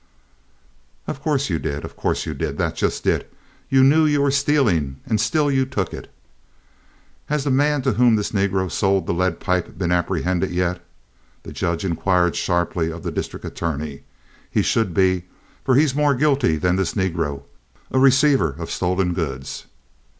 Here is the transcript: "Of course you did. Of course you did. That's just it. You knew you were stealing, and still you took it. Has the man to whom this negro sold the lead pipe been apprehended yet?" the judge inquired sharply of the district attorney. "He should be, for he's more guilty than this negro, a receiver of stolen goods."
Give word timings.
"Of 1.05 1.21
course 1.21 1.47
you 1.51 1.59
did. 1.59 1.85
Of 1.85 1.95
course 1.95 2.25
you 2.25 2.33
did. 2.33 2.57
That's 2.57 2.79
just 2.79 3.05
it. 3.05 3.31
You 3.69 3.83
knew 3.83 4.07
you 4.07 4.23
were 4.23 4.31
stealing, 4.31 4.99
and 5.05 5.21
still 5.21 5.51
you 5.51 5.63
took 5.63 5.93
it. 5.93 6.11
Has 7.27 7.43
the 7.43 7.51
man 7.51 7.83
to 7.83 7.91
whom 7.91 8.15
this 8.15 8.31
negro 8.31 8.71
sold 8.71 9.05
the 9.05 9.13
lead 9.13 9.39
pipe 9.39 9.77
been 9.77 9.91
apprehended 9.91 10.49
yet?" 10.49 10.83
the 11.43 11.51
judge 11.51 11.85
inquired 11.85 12.35
sharply 12.35 12.91
of 12.91 13.03
the 13.03 13.11
district 13.11 13.45
attorney. 13.45 14.01
"He 14.49 14.63
should 14.63 14.91
be, 14.95 15.25
for 15.63 15.75
he's 15.75 15.93
more 15.93 16.15
guilty 16.15 16.55
than 16.57 16.77
this 16.77 16.95
negro, 16.95 17.43
a 17.91 17.99
receiver 17.99 18.55
of 18.57 18.71
stolen 18.71 19.13
goods." 19.13 19.67